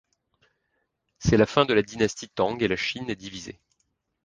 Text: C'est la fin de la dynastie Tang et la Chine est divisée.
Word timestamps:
C'est 1.19 1.37
la 1.37 1.45
fin 1.45 1.63
de 1.63 1.75
la 1.75 1.83
dynastie 1.83 2.27
Tang 2.27 2.57
et 2.59 2.67
la 2.67 2.75
Chine 2.75 3.07
est 3.11 3.15
divisée. 3.15 3.59